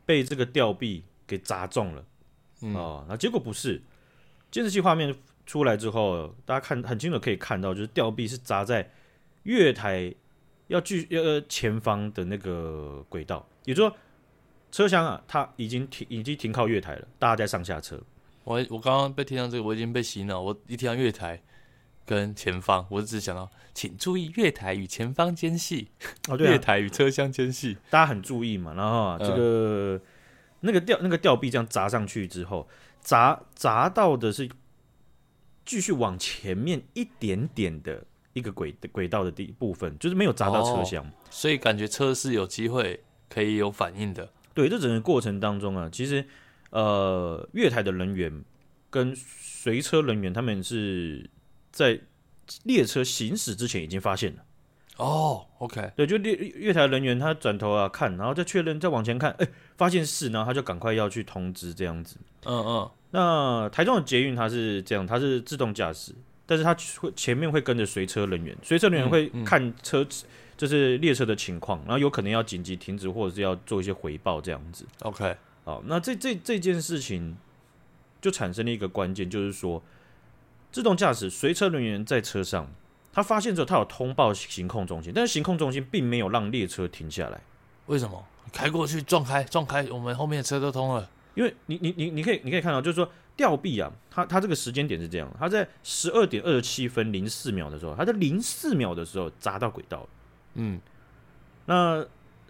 [0.05, 2.05] 被这个吊臂给砸中了。
[2.75, 3.81] 哦，那结果不是，
[4.51, 5.15] 监视器画面。
[5.43, 8.89] 出来之后，大家看很清楚，可以看到，就是吊臂是砸在
[9.43, 10.13] 月台
[10.67, 13.97] 要距呃前方的那个轨道，也就是说，
[14.71, 17.99] 车厢啊，它已经停，已经停靠月台了，大家在上下车。
[18.45, 20.39] 我我刚刚被听到这个，我已经被洗脑。
[20.39, 21.41] 我一听到月台
[22.05, 25.89] 跟前方，我只想到，请注意月台与前方间隙。
[26.29, 28.73] 哦，对啊，月台与车厢间隙，大家很注意嘛。
[28.73, 30.01] 然后啊，这个、嗯、
[30.61, 32.67] 那个吊那个吊臂这样砸上去之后，
[32.99, 34.49] 砸砸到的是。
[35.63, 44.27] 继续往前面一点点的一个轨轨道的地部分，就是没有砸到车厢，哦，所以感觉车是有机会可以有反应的。
[44.55, 46.25] 对，这整个过程当中啊，其实
[46.71, 48.43] 呃，月台的人员
[48.89, 51.29] 跟随车人员他们是
[51.71, 51.99] 在
[52.63, 54.43] 列车行驶之前已经发现了。
[54.97, 62.17] 哦，OK，对，就月月台人员他转头啊看，然后再确认，再往前看，哎，发现是，然后他就赶快要去通知这样子。
[62.45, 62.91] 嗯嗯。
[63.13, 66.13] 那台中的捷运它是这样，它是自动驾驶，
[66.45, 74.85] 但是它会前面会跟着随车人员，随车人员会看车子，就是列车的情况，然后有可能要紧急停止或者是要做一些回报这样子。
[75.01, 77.35] OK，好，那这这这件事情
[78.21, 79.81] 就产生了一个关键，就是说
[80.71, 82.67] 自动驾驶随车人员在车上，
[83.11, 87.41] 他发现之后他有通报行控中心，但是行控中心并没有让列车停下来，
[87.87, 88.25] 为什么？
[88.51, 91.09] 开过去撞开撞开，我们后面的车都通了。
[91.33, 100.05] 因为你你你你可以你可以看到，就是说吊臂啊，它它这个时间点是这样，它在十二点二十七分零四秒的时候，它在零四秒的时候砸到轨道。
[100.55, 100.81] 嗯，
[101.65, 102.05] 那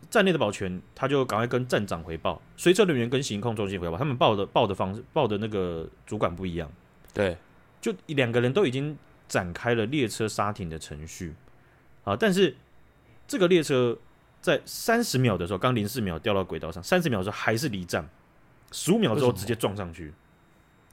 [0.10, 6.68] 站内的保全他就赶快跟站长回报，随车人员跟行控中心回报，他们报的报的方式报的那个主管不一样。
[7.14, 7.38] 对，
[7.82, 11.34] 就两个人都已经展开了列车刹停的程序
[12.04, 12.56] 啊，但是
[13.28, 13.98] 这个列车
[14.40, 18.08] 在三十秒的时候，刚零四秒掉到轨道上，三十秒的时候还是离站，
[18.72, 20.14] 十五秒之后直接撞上去。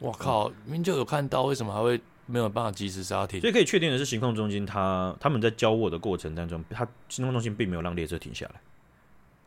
[0.01, 3.41] 我靠，明明就有看到，为什么还会没有办法及时刹停？
[3.41, 8.61] 所以可以确定的是，行控中心他他们在交握的过程当中，他行控中心并没有让列车停下来。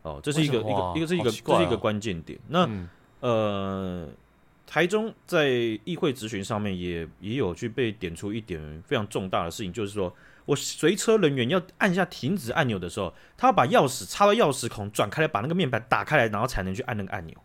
[0.02, 2.38] 哦，这是一个一个一个是一个、哦、这是一个关键点。
[2.48, 4.10] 那、嗯、呃，
[4.72, 5.50] 台中在
[5.84, 17.36] 议会质询上面也也有去被点出一点非常重大的事情，就是说我随车人员要按下停止按钮的时候，他要把钥匙插到钥匙孔转开来，把那个面板打开来，然后才能去按那个按钮。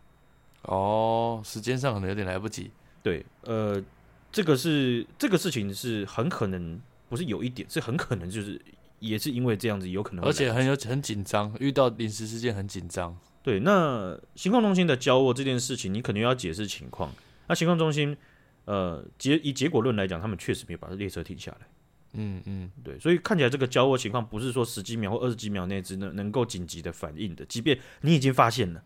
[0.61, 2.71] 哦，时间上可能有点来不及。
[3.03, 3.83] 对，呃，
[4.31, 8.57] 这个是这个事情是很可能不是有一点，是很可能就是
[8.99, 13.13] 也是因为这样子有可能，而且很有很紧张，遇到临时事件很紧张。
[13.47, 17.09] 对，那行控中心的交握这件事情，你肯定要解释情况。
[17.47, 18.17] 那行控中心，
[18.65, 21.67] 呃，结以结果论来讲，他们确实没有把列车停下来。
[22.15, 28.83] 嗯嗯，对，所以看起来这个交握情况不是说十几秒或二十几秒内只能能够紧急的反应的，即便你已经发现了，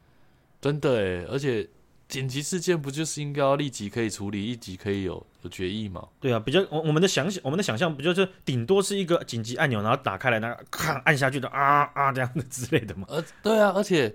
[0.61, 1.67] 真的哎，而且。
[2.11, 6.05] 紧急事件不就是应该要立即可以处理，立即可以有有决议吗？
[6.19, 13.05] 对啊，比较我我们的想象，我们的想象不就是顶多是一个紧急按钮，然后打开来，那咔按下去的啊啊这样的之类的吗？
[13.07, 14.13] 呃，对啊，而且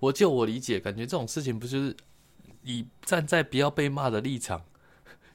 [0.00, 1.96] 我就我理解，感觉这种事情不就是
[2.62, 4.64] 以站在不要被骂的立场，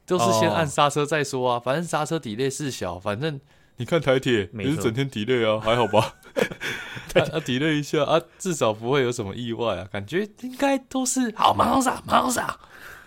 [0.05, 3.39] 就是先按刹车再说啊，反正刹车 delay 事小，反正。
[3.77, 6.15] 你看台铁也是整天 delay 啊，还好吧？
[7.15, 12.59] 啊 delay 一下啊，至少不会有什么意外啊，感觉应该都是好，马上上，马上上。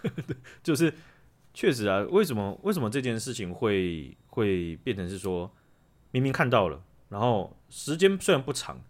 [0.64, 0.92] 就是
[1.54, 5.48] 确实啊，为什么为什么这件事情会会变成是说，
[6.10, 8.80] 明明看到了，然后时间虽然不长，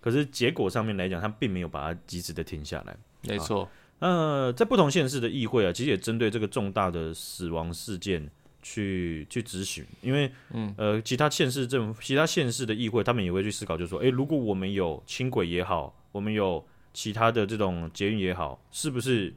[0.00, 2.96] 可是结果上面来讲，他并没有把它及时的停下来。
[3.22, 8.30] 没错，呃，在不同县市的议会啊，其实也针对这个重大的死亡事件。
[8.60, 19.32] 去去咨询，因为嗯呃，其他县市政府、其他县市的议会，他们也会去思考，就是说，诶，如果我们有轻轨也好，我们有其他的这种捷运也好，是不是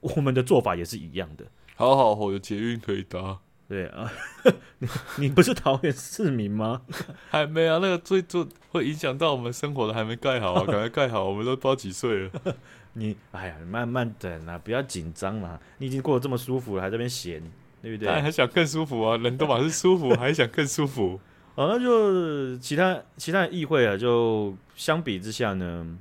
[0.00, 1.46] 我们的做法也是一样的？
[1.76, 3.38] 好好好，有捷运可以搭。
[3.68, 4.10] 对啊，
[4.78, 6.82] 你你不是桃园市民吗？
[7.30, 12.30] 还没啊，那个最最会影响到我们生活的还没盖好啊，赶快盖好，我们都不知道几岁了。
[12.94, 17.42] 你哎呀，慢慢等啊，不要紧张嘛，你已经过得这么舒服了，还在这边闲。
[17.82, 18.10] 对不对？
[18.10, 19.14] 还想更舒服啊！
[19.18, 21.20] 人都嘛是舒服，还想更舒服。
[21.54, 25.98] 哦，那就其他其他的议会啊，就相比之下呢，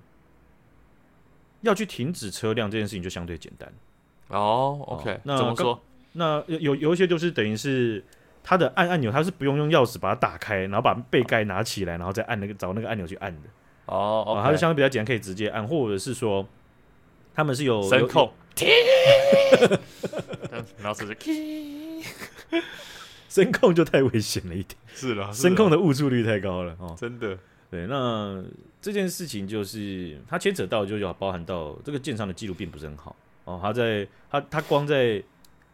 [1.59, 3.69] 要去停止车辆这件事情就相对简单。
[4.29, 5.83] 哦，OK，哦，那怎么说？
[6.13, 8.03] 那有有一些就是等于是
[8.43, 13.49] 它的按按钮，它是不用用钥匙把它打开，然后把背盖拿起来，然后再按那个找那个按钮去按的。
[13.85, 16.47] 哦，okay，哦，它是相对比较简单，可以直接按，或者是说
[17.35, 18.31] 他们是有声控。
[18.55, 18.69] 停，
[20.77, 21.07] 然后是
[23.27, 27.35] 声控就太危险了一点，是了，声控的误触率太高了哦，真的。
[27.71, 28.43] 对，那
[28.79, 35.23] 这件事情就是它牵扯到，就要包含到这个舰上的记录并不是很好哦，他在他他光在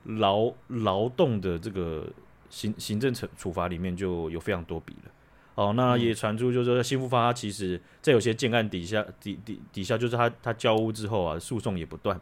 [0.04, 2.08] 劳劳动的这个
[2.50, 5.12] 行行政处处罚里面就有非常多笔了。
[5.56, 12.16] 哦，那也传出就是说，新复发其实在有些建案底下底底底下，就是他他交屋之后啊，诉讼也不断。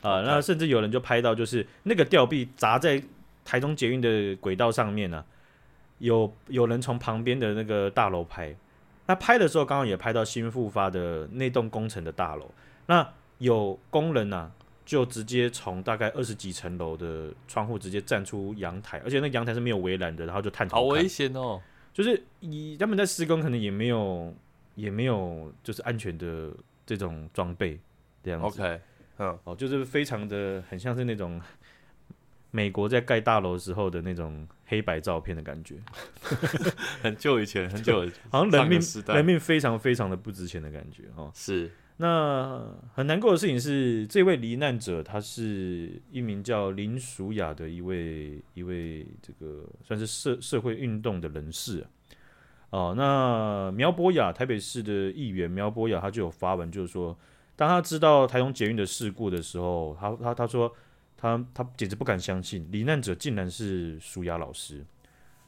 [0.00, 3.02] 啊，那甚至有人就拍到，就是那个吊臂砸在
[3.44, 5.26] 台中捷运的轨道上面呢、啊。
[5.98, 8.54] 有有人从旁边的那个大楼拍，
[9.06, 12.50] 那拍的时候刚好也拍到新复发的那栋工程的大楼。
[12.86, 14.52] 那有工人呢、啊，
[14.84, 20.76] 就直接从大概二十几层楼的窗户直接站出阳台，而且那阳台是没有围栏的，然后就探头。
[20.76, 21.60] 好危险哦！
[21.92, 24.34] 就是以他们在施工，可能也没有
[24.74, 26.50] 也没有就是安全的
[26.84, 27.78] 这种装备
[28.22, 28.60] 这样子。
[28.60, 28.80] OK。
[29.16, 31.40] 嗯，哦，就是非常的很像是那种
[32.50, 35.76] 美国在盖大楼时候的那种黑白照片的感觉，
[37.00, 41.30] 很久以前，很久以前，好像人命人命非常非常的不值钱的感觉哦。
[41.32, 42.62] 是，那
[42.94, 51.86] 很难过的事情是，这位罹难者他是一名叫林淑雅的一位一位这个算是社社会运动的人士啊。
[52.70, 57.16] 哦，那苗博雅台北市的议员苗博雅他就有发文，就是说。
[57.56, 60.74] 当他知道台中捷运的事故的时候，他他他说
[61.16, 64.84] 他他简直不敢相信罹难者竟然是淑雅老师。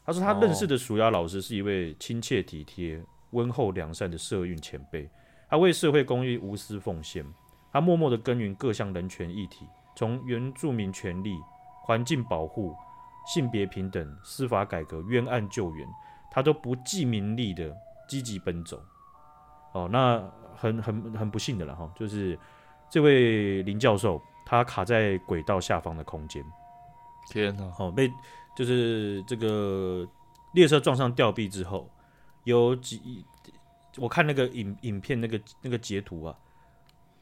[0.05, 5.11] 他说他认识的淑雅老师是一位亲切体贴、温厚良善的社运前辈，
[5.57, 7.25] 他为社会公益无私奉献，
[7.73, 9.67] 他默默的耕耘各项人权议题，
[9.97, 11.35] 从原住民权利、
[11.83, 12.77] 环境保护、
[13.27, 15.89] 性别平等、司法改革、冤案救援，
[16.31, 17.75] 他都不计名利的
[18.07, 18.79] 积极奔走。
[19.73, 20.23] 哦，那。
[20.59, 22.39] 很很很不幸的了哈，就是
[22.89, 26.43] 这位林教授，他卡在轨道下方的空间，
[27.29, 27.71] 天哪！
[27.79, 28.11] 哦，被
[28.57, 30.09] 就是这个
[30.55, 31.91] 列车撞上吊臂之后，
[32.45, 33.23] 有几
[33.97, 36.37] 我看那个影影片那个那个截图啊，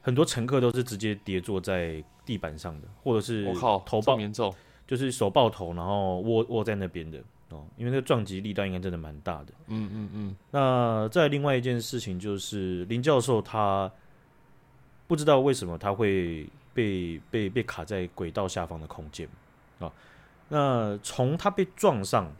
[0.01, 4.53] 很多乘客都是直接跌坐在地板上的，或者是我靠头爆严重，
[4.87, 9.53] 就是手抱头，然后卧卧在那边的哦，因为那个撞击力道应该真的蛮大的。
[9.67, 10.35] 嗯嗯嗯。
[10.51, 13.91] 那再另外一件事情就是林教授他
[15.07, 19.29] 不知道为什么他会被被被卡在轨道下方的空间
[19.79, 19.91] 啊。
[20.49, 22.31] 那从他被撞上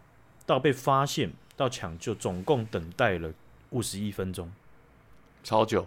[0.46, 3.32] 到被发现到抢救，总共等待了
[3.72, 4.52] 五十一分钟，
[5.44, 5.86] 超久。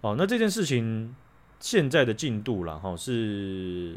[0.00, 1.14] 哦，那这件事情
[1.60, 3.96] 现在的进度了哈，是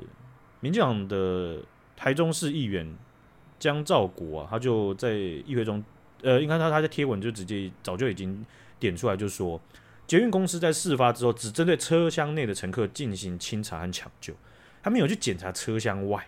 [0.60, 1.60] 民进党的
[1.96, 2.96] 台中市议员
[3.60, 5.84] 江兆国啊，他就在议会中，
[6.22, 8.46] 呃，应该他他在贴文就直接早就已经
[8.80, 9.60] 点出来，就说
[10.06, 14.34] 捷运公司在事发之后只针对车厢内的乘客进行清查和抢救，
[14.82, 16.28] 他没有去检查车厢外。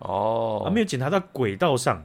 [0.00, 2.04] 哦，还没有检查到轨道上，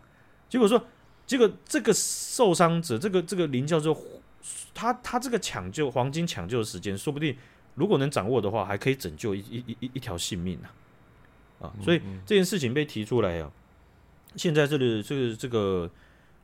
[0.50, 0.84] 结果说，
[1.26, 3.98] 结果这个受伤者，这个这个林教授，
[4.74, 7.36] 他他这个抢救黄金抢救的时间，说不定
[7.76, 10.60] 如果能掌握的话，还可以拯救一一一一条性命
[11.60, 11.68] 啊！
[11.68, 13.52] 啊，所以这件事情被提出来啊，
[14.36, 15.90] 现在这个这个这个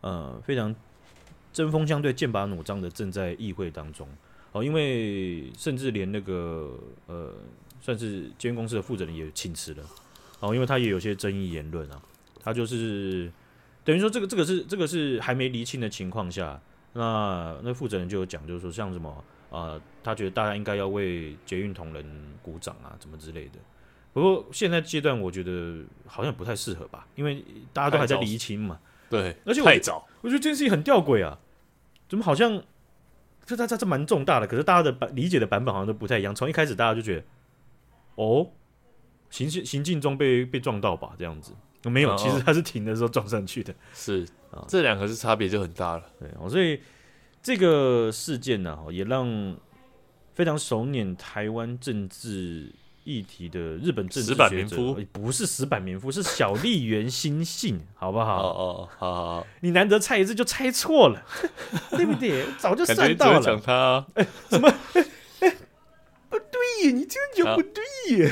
[0.02, 0.74] 呃非常
[1.52, 4.08] 针锋相对、剑拔弩张的正在议会当中
[4.54, 7.34] 哦，因为甚至连那个呃
[7.82, 9.84] 算是监公司的负责人也请辞了。
[10.40, 12.02] 哦，因为他也有些争议言论啊，
[12.42, 13.30] 他就是
[13.90, 16.62] 等于说这个这个是这个是还没厘清的情况下，
[16.94, 19.10] 那那负责人就有讲，就是说像什么
[19.50, 22.06] 啊、呃，他觉得大家应该要为捷运同仁
[22.44, 23.54] 鼓掌啊，怎么之类的。
[24.14, 28.80] 不过现在阶段我觉得好像不太适合吧，因为大家都还在厘清嘛。
[29.10, 31.40] 对，而且我太早，我觉得这件事情很吊诡啊，
[32.08, 32.62] 怎么好像
[33.48, 36.36] 这这这这蛮重大的，可是大家的版理解的版本好像都不太一样。
[36.36, 37.24] 从一开始大家就觉得，
[38.14, 38.52] 哦。
[39.32, 43.74] 行行行进中被被撞到吧，这样子没有，其实他是停的时候撞上去的。
[43.94, 46.04] 是啊，这两个是差别就很大了。
[46.20, 46.82] 对，所以
[47.42, 49.56] 这个事件呢，也让
[50.34, 52.72] 非常熟稔台湾政治
[53.04, 54.78] 议题的日本政治学者，
[55.12, 58.42] 不是石板民夫，是小笠原新信，好不好？
[58.42, 61.24] 哦哦，好好好，你难得猜一次就猜错了，
[61.92, 62.46] 对不对？
[62.58, 63.40] 早就算到了。
[63.40, 64.70] 讲他，哎， 什么？
[66.30, 67.84] 不对呀，你这样就不对
[68.18, 68.32] 耶。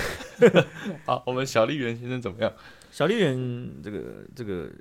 [1.06, 2.54] 好，我们小笠原先生怎么样？
[2.98, 4.72] 小笠人这个这个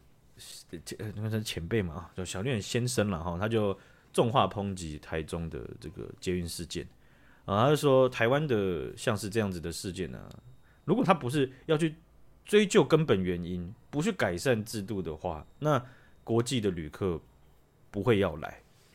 [0.87, 3.79] 前呃，因为他是前辈嘛啊，叫小笠人先生了哈，他就
[4.11, 6.89] 重话抨击台中的这个捷运事件
[7.45, 10.33] 啊，他就说台湾的像是这样子的事件呢、啊，
[10.87, 11.95] 如果他不是要去
[12.47, 15.85] 追究根本原因，不去改善制度的话，那
[16.25, 17.21] 国际的旅客
[17.91, 18.49] 不会要来。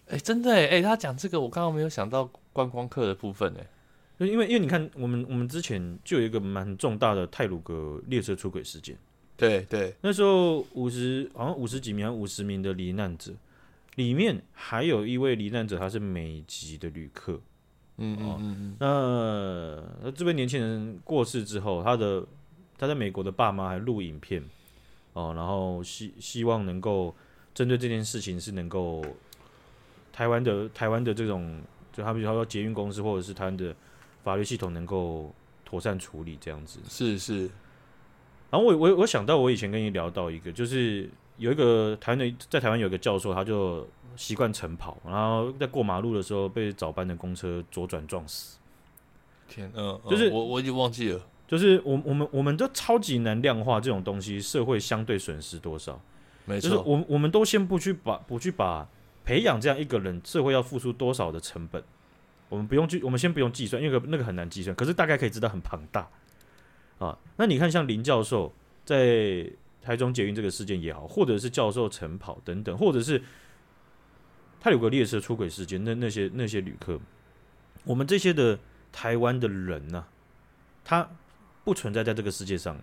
[0.07, 3.67] 哎、欸，真的哎，哎，他讲这个，我刚刚没有想到观光客的部分哎。
[4.25, 8.97] 因为因为你看，我们我们之前就有一个蛮重大的泰鲁格列车出轨事件，
[9.41, 13.33] 对对，那时候五十好像五十几名、五十名的罹难者，
[13.95, 17.39] 里面还有一位罹难者，他是美籍的旅客，
[17.97, 22.25] 嗯嗯嗯嗯，那那这位年轻人过世之后，他的
[22.77, 24.43] 他在美国的爸妈还录影片，
[25.13, 27.15] 哦，然后希希望能够
[27.53, 29.03] 针对这件事情是能够
[30.13, 33.75] 台湾的台湾的这种，就他比如说捷运公司或者是台湾的。
[34.23, 35.33] 法律系统能够
[35.65, 36.79] 妥善处理这样子。
[36.87, 37.49] 是是，
[38.51, 48.57] 然后我我我想到我以前跟你聊到一个，就是有一个台湾的在台湾有一个教授，他就习惯晨跑，然后在过马路的时候被早班的公车左转撞死。
[49.47, 55.99] 天，嗯，就是我我已经忘记了，就是我我们我们都超级难量化这种东西，社会相对损失多少？
[56.45, 58.87] 没错，就是我我们都先不去把不去把
[59.23, 61.81] 培养这样一个人，社会要付出多少的成本。
[62.49, 64.75] 我们不用去，我们先不用计算，因为那个很难计算。
[64.75, 66.05] 可是大概可以知道很庞大
[67.05, 67.17] 啊。
[67.35, 68.53] 那你看，像林教授
[68.85, 69.49] 在
[69.81, 73.21] 台中捷运这个事件也好，或者是教授晨跑等等，或者是
[74.59, 76.99] 他有个列车出轨事件，那那些那些旅客，
[77.83, 78.59] 我们这些的
[78.91, 80.07] 台湾的人呢、啊，
[80.83, 81.09] 他
[81.63, 82.77] 不存在在这个世界上。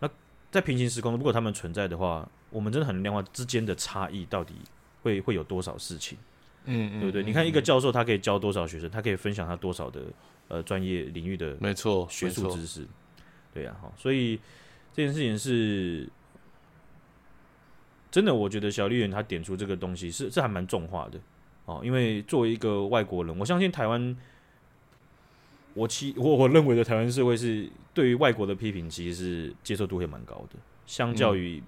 [0.00, 0.08] 那
[0.50, 4.54] 在平行时空，如果他们存在的话，我们真的很量化之间的差异到底
[5.02, 6.16] 会会有多少事情。
[6.64, 7.22] 嗯，嗯，对不对？
[7.22, 8.88] 你看一个教授，他可以教多少学生？
[8.88, 10.00] 他可以分享他多少的
[10.48, 12.86] 呃专业领域的没错学术知识？
[13.54, 14.36] 对呀，哈，所以
[14.92, 16.08] 这件事情是
[18.10, 18.34] 真的。
[18.34, 21.18] 我觉得小绿人他点出这个东西是这还蛮重化的
[21.64, 21.80] 哦。
[21.84, 24.16] 因为作为一个外国人，我相信台湾，
[25.72, 31.62] 我其我我认为的台湾社会是对于外国的批评，其实是接受度会蛮高的，相较于、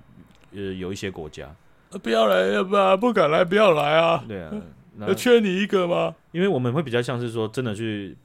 [0.50, 1.54] 嗯、呃有一些国家，
[2.02, 4.24] 不要来，要不然不敢来，不要来啊。
[4.26, 4.52] 对啊。
[4.98, 6.16] 那缺你一个吗？
[6.32, 8.16] 因为我们会比较像是说，真的去，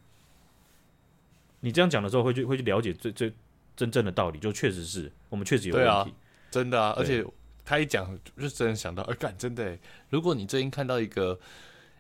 [1.60, 3.34] 你这样讲的时候，会去会去了解最最
[3.76, 6.14] 真正的道理，就确实是我们确实有问题。
[6.50, 7.26] 真的啊，而且
[7.64, 9.78] 他一讲，就真的想到，哎，干，真的，
[10.10, 11.40] 如果你最近看到一个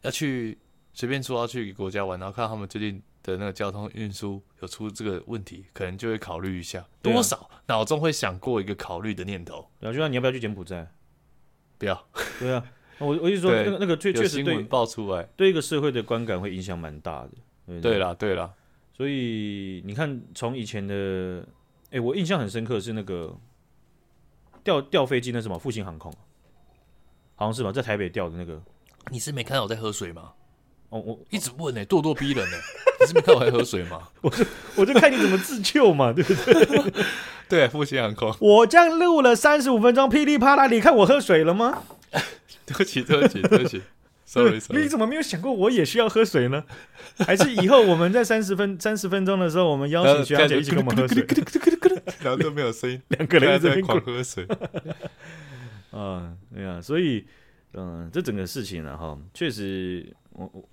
[0.02, 0.58] 要去
[0.94, 9.66] 随便说要去一个国家玩，然后看到他们最近的那个交通运输有出这个问题，可能就会考虑一下，多少脑中会想过一个考虑的念头。
[9.80, 10.92] 然后就像你要不要去柬埔寨？
[11.78, 12.08] 不要。
[12.40, 12.64] 对啊，
[13.00, 17.32] 我我意思说，那个那个确确实对爆出来，对一个社会的观感会影响蛮大的。
[17.66, 18.54] 对对啦，对啦。
[18.94, 21.48] 所以你看，从以前的，
[21.92, 23.38] 哎，我印象很深刻是那个
[24.64, 26.12] 掉掉飞机，那什么复兴航空，
[27.36, 28.62] 好像是吧，在台北掉的那个。
[29.12, 30.32] 你是没看到我在喝水吗？
[30.90, 32.58] 哦，我一直问呢，咄咄逼人呢。
[33.00, 34.08] 你是没看我在喝水吗？
[34.22, 37.06] 我就我就看你怎么自救嘛，对不对？
[37.50, 38.34] 对，复兴航空。
[38.40, 41.84] 我这样录了三十五分钟，噼里啪啦，你看我喝水了吗？
[42.66, 43.82] 对不起，对不起，对不起。
[44.32, 44.82] Sorry, sorry.
[44.84, 46.64] 你怎么没有想过我也需要喝水呢？
[47.20, 51.28] 还是以后我们在三十分三十分钟的时候，我们邀请徐小姐一起跟我们喝水，
[52.22, 54.48] 然后都没有声音，两个人在狂喝水。
[55.92, 57.26] 啊，对啊，所以，
[57.74, 60.64] 嗯，这整个事情呢，哈，确实，我我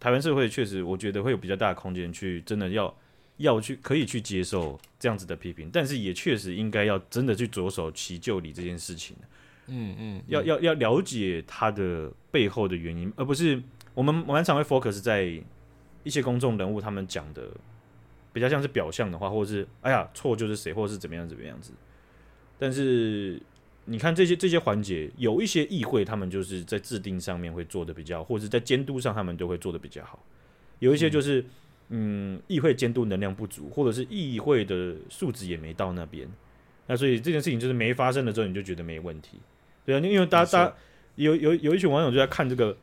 [0.00, 2.96] 台湾社会确实，我觉得会有比较大的空间去真的要
[3.36, 9.14] 要去可以去接受这样子的批评，但是也确实应该要真的去着手其就理这件事情。
[9.66, 13.62] 嗯嗯，要要要了解他的背后的原因，而不是
[13.94, 15.42] 我们蛮常会 focus 在
[16.02, 17.48] 一些公众人物他们讲的
[18.32, 21.72] 比较像是表象的话，或者是哎呀错就是谁，或者是怎么样怎么样子。
[22.58, 23.40] 但是
[23.86, 30.24] 你看这些这些环节，有一些议会他们就是在制定上面会做的比较，或者是在监督上他们都会做的比较好。
[30.78, 31.44] 有一些就是
[31.88, 36.28] 嗯，议会监督能量不足，或者是议会的素质也没到那边。
[36.86, 39.38] 那所以这件事情就是没发生的时候，你就觉得没问题。
[39.84, 40.74] 对啊，因为大家大家
[41.16, 42.76] 有有有一群网友就在看这个，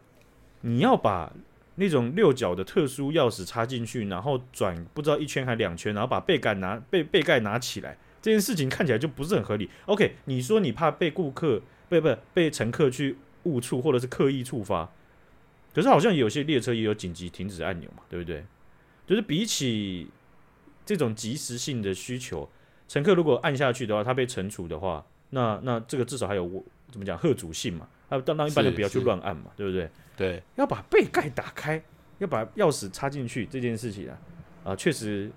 [0.62, 1.34] 你要把
[1.76, 9.70] 那种六角的特殊钥匙插进去，然后转不知道一圈还两圈，然后把背盖拿背背盖拿起来，这件事情看起来就不是很合理。
[9.86, 14.92] OK，你说你怕被顾客被不被乘客去误触或者是刻意触发，
[15.74, 18.46] 可是好像有些列车也有紧急停止按钮嘛，对不对？
[19.08, 20.08] 就是比起
[20.86, 22.48] 这种即时性的需求，
[22.88, 26.64] 乘客如果按下去的话，他被惩处的话，那那这个至少还有我。
[26.92, 27.18] 怎么讲？
[27.18, 29.90] 贺主性嘛，他当当一般就不要去乱按嘛，对不对？
[30.18, 31.82] 对，要把背盖打开，
[32.20, 34.14] 要把钥匙插进去这件事情啊，
[34.64, 35.32] 啊、呃，确实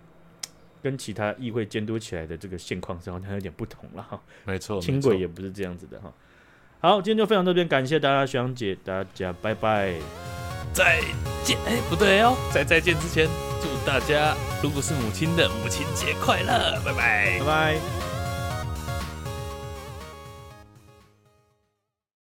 [0.83, 4.21] 跟其他议会监督起来的这个现况是好像有点不同了哈。
[4.45, 6.13] 没错，轻轨也不是这样子的哈。
[6.81, 9.95] 好，今天就分享到这边，感谢大家，学长姐，大家拜拜，
[10.75, 11.01] 再
[11.43, 11.57] 见。
[11.65, 13.27] 哎，不对哦，在再见之前，
[13.63, 18.04] 祝大家如果是母亲的母亲节快乐，拜拜，拜拜。